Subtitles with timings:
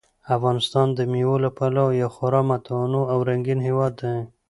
[0.35, 4.17] افغانستان د مېوو له پلوه یو خورا متنوع او رنګین هېواد دی.